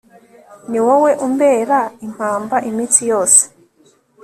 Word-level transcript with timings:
ni 0.69 0.79
wowe 0.85 1.11
umbera 1.25 1.79
impamba 2.05 2.57
iminsi 2.69 3.01
yose 3.11 3.41